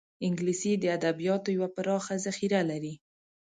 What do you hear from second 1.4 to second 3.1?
یوه پراخه ذخیره لري